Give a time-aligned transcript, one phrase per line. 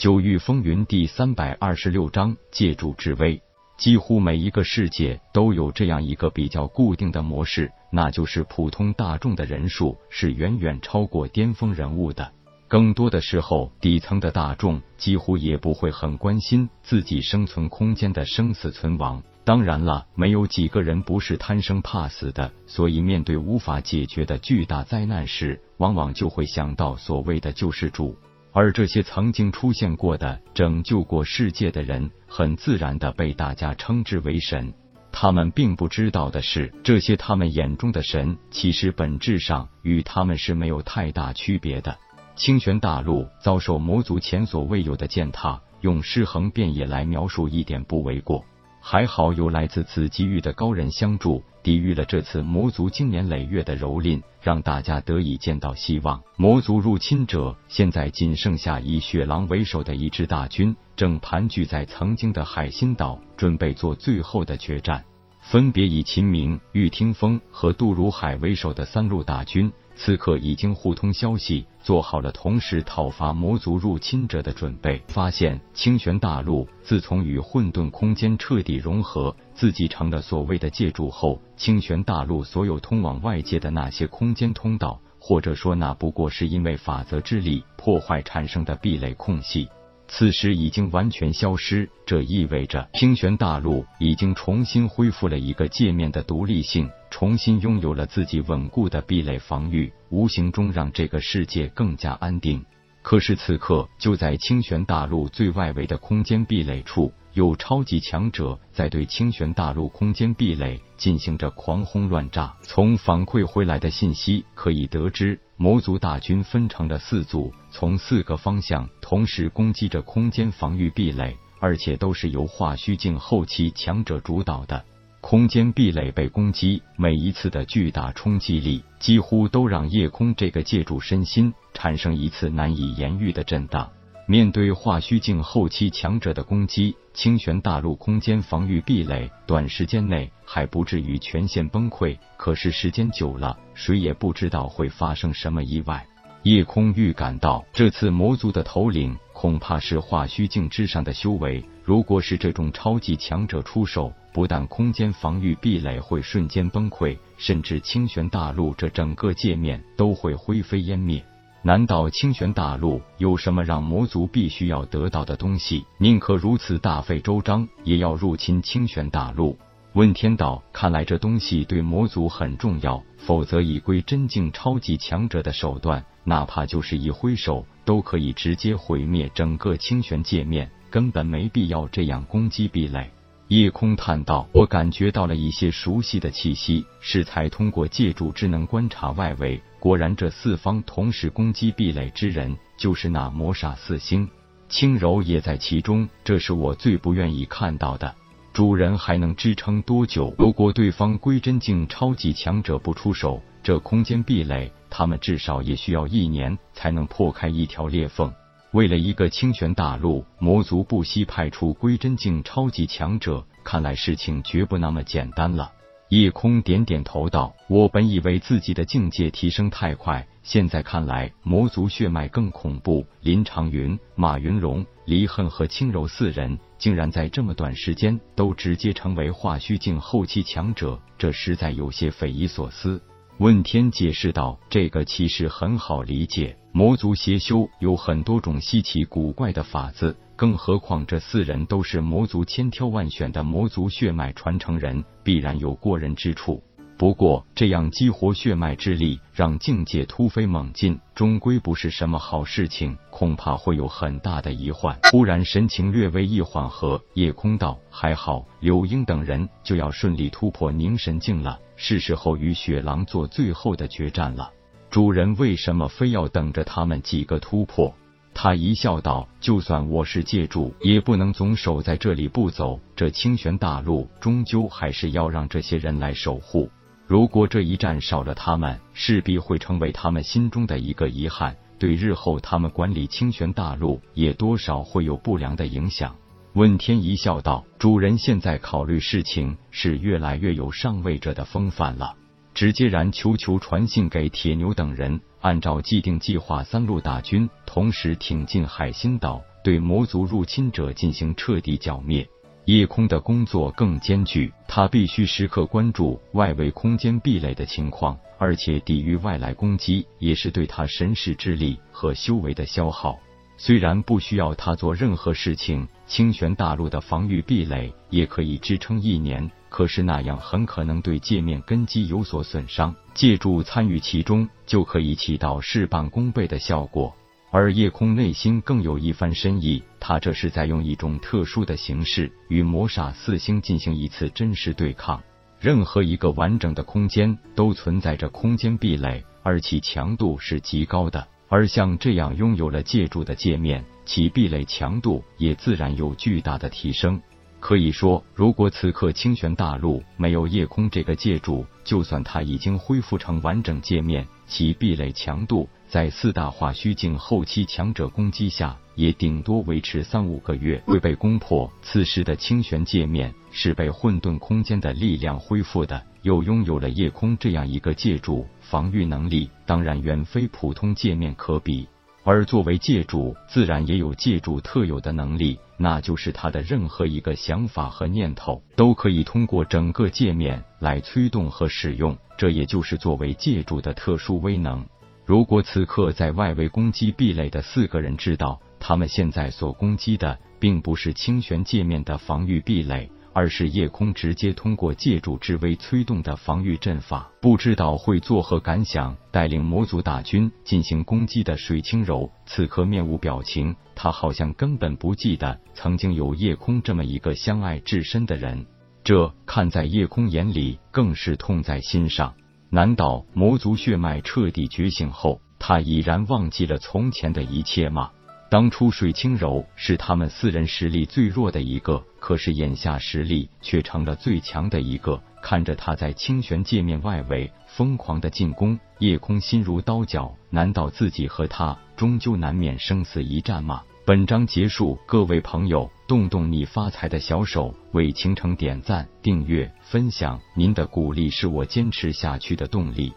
[0.00, 3.38] 九域风云第三百二十六章借助之威。
[3.76, 12.32] 几乎每一个世界都有这样一个比较固定的模式，那就是普通大众的人数是远远超过巅峰人物的。
[12.66, 19.22] 更多的时候，底层的大众几乎也不会很关心自己生存空间的生死存亡。
[19.44, 28.16] 当然了，没有几个人不是贪生怕死的，所以面对无法解决的巨大灾难时，往往就会想到所谓的救世主。
[28.52, 34.72] 而这些曾经出现过的拯救过世界的人，很自然的被大家称之为神。
[35.12, 41.96] 他们并不知道的是，这些他们眼中的神，其实本质上与他们是没有太大区别的。
[42.36, 48.44] 清玄大陆遭受魔族前所未有的践踏，用尸横遍野来描述一点不为过。
[48.80, 56.20] 还好有来自紫极域的高人相助，抵御了这次魔族经年累月的蹂躏，让大家得以见到希望。
[56.36, 65.04] 魔族入侵者现在仅剩下以雪狼为首的一支大军，正盘踞在曾经的海心岛，准备做最后的决战。
[65.42, 69.72] 分别以秦明、玉听风和杜如海为首的三路大军。
[70.02, 75.02] 此刻已经互通消息，做好了同时讨伐魔族入侵者的准备。
[75.08, 89.68] 发现清玄大陆自从与混沌空间彻底融合，自己成了所谓的借助后，清玄大陆所有通往外界的那些空间通道，或者说那不过是因为法则之力破坏产生的壁垒空隙。
[90.08, 102.64] 此时已经完全消失，这意味着清玄大陆已经重新恢复了一个界面的独立性，重新拥有了自己稳固的壁垒防御，无形中让这个世界更加安定。
[103.02, 107.12] 可是此刻，就在清玄大陆最外围的空间壁垒处。
[107.32, 112.52] 有超级强者在对清玄大陆空间壁垒进行着狂轰乱炸。
[112.62, 124.84] 从反馈回来的信息可以得知，魔族大军分成了四组，从四个方向同时攻击着空间防御壁垒，而且都是由化虚境后期强者主导的。
[125.30, 133.88] 空间壁垒被攻击，每一次的巨大冲击力几乎都让夜空这个借助身心产生一次难以言喻的震荡。
[134.26, 146.04] 面对化虚境后期强者的攻击，清玄大陆空间防御壁垒短时间内还不至于全线崩溃，可是时间久了，谁也不知道会发生什么意外。
[146.42, 151.64] 夜空预感到，这次魔族的头领恐怕是化虚境之上的修为。
[151.84, 161.24] 如果是这种超级强者出手，不但空间防御壁垒会瞬间崩溃，甚至清玄大陆这整个界面都会灰飞烟灭。
[161.62, 165.84] 难道清玄大陆有什么让魔族必须要得到的东西？
[165.98, 169.58] 宁可如此大费周章，也要入侵清玄大陆？
[169.92, 183.10] 问天道，看来这东西对魔族很重要，否则以归真境超级强者的手段，哪怕就是一挥手，都可以直接毁灭整个清玄界面，根本没必要这样攻击壁垒。
[183.50, 189.60] 夜空叹道：“我感觉到了一些熟悉的气息，适才通过借助智能观察外围。
[189.80, 194.28] 果然，这四方同时攻击壁垒之人，就是那魔煞四星，
[194.68, 196.08] 轻柔也在其中。
[196.22, 198.14] 这是我最不愿意看到的。
[198.52, 200.32] 主人还能支撑多久？
[200.38, 208.32] 如果对方归真境超级强者不出手，这空间壁垒，他们至少也需要一年才能破开一条裂缝。”
[208.72, 215.72] 为了一个清玄大陆，魔族不惜派出归真境超级强者，看来事情绝不那么简单了。
[216.10, 223.04] 夜空点点头道：“我本以为自己的境界提升太快，现在看来魔族血脉更恐怖。
[223.22, 233.02] 林长云、马云龙、离恨和轻柔四人，竟然在这么短时间都直接成为化虚境后期强者，这实在有些匪夷所思。”
[233.40, 246.62] 问天解释道：“这个其实很好理解。”魔族邪修有很多种稀奇古怪的法子，更何况这四人都是魔族千挑万选的魔族血脉传承人，必然有过人之处。
[247.00, 254.94] 不过，这样激活血脉之力，让境界突飞猛进，终归不是什么好事情，恐怕会有很大的疑患。
[255.10, 264.52] 忽然神情略微一缓和，夜空道：“还好，柳英等人就要顺利突破凝神境了，是时候与雪狼做最后的决战了。”
[264.90, 267.94] 主人为什么非要等着他们几个突破？
[268.34, 272.78] 他一笑道：“就算我是借助，也不能总守在这里不走。
[272.94, 276.68] 这清玄大陆终究还是要让这些人来守护。
[277.10, 286.14] 如果这一战少了他们，势必会成为他们心中的一个遗憾，对日后他们管理清玄大陆也多少会有不良的影响。”
[286.54, 292.14] 问天一笑道：“主人现在考虑事情是越来越有上位者的风范了。”
[292.54, 302.28] 直接然求求传信给铁牛等人，按照既定计划，三路大军同时挺进海心岛，对魔族入侵者进行彻底剿灭。
[302.70, 313.18] 夜空的工作更艰巨，他必须时刻关注外围空间壁垒的情况，而且抵御外来攻击也是对他神识之力和修为的消耗。
[313.56, 322.94] 虽然不需要他做任何事情，清玄大陆的防御壁垒也可以支撑一年，可是那样很可能对界面根基有所损伤。
[323.14, 327.12] 借助参与其中，就可以起到事半功倍的效果。
[327.52, 335.20] 而夜空内心更有一番深意，他这是在用一种特殊的形式与魔煞四星进行一次真实对抗。
[335.58, 341.26] 任何一个完整的空间都存在着空间壁垒，而其强度是极高的。
[341.48, 347.20] 而像这样拥有了借助的界面，其壁垒强度也自然有巨大的提升。
[347.60, 355.68] 可以说，如果此刻清玄大陆没有夜空这个借助，就算它已经恢复成完整界面，其壁垒强度。
[355.86, 361.70] 在四大化虚境后期强者攻击下，也顶多维持三五个月未被攻破。
[361.82, 371.86] 此时的清玄界面是被混沌空间的力量恢复的，又拥有了夜空这样一个借助，防御能力当然远非普通界面可比。
[372.22, 384.84] 而作为借助，自然也有借助特有的能力，那就是他的任何一个想法和念头都可以通过整个界面来催动和使用，这也就是作为借助的特殊威能。
[385.24, 399.16] 如果此刻在外围攻击壁垒的四个人知道，他们现在所攻击的并不是清玄界面的防御壁垒，而是夜空直接通过借助之威催动的防御阵法，不知道会作何感想。
[399.30, 408.66] 带领魔族大军进行攻击的水清柔此刻面无表情，他好像根本不记得曾经有夜空这么一个相爱至深的人，
[409.04, 412.34] 这看在夜空眼里更是痛在心上。
[412.70, 418.10] 难道魔族血脉彻底觉醒后，他已然忘记了从前的一切吗？
[418.50, 425.22] 当初水清柔是他们四人实力最弱的一个，可是眼下实力却成了最强的一个。
[425.40, 430.34] 看着他在清玄界面外围疯狂的进攻，夜空心如刀绞。
[430.50, 433.82] 难道自己和他终究难免生死一战吗？
[434.04, 443.12] 本章结束，各位朋友，动动你发财的小手，为倾城点赞、订阅、分享，您的鼓励是我坚持下去的动力。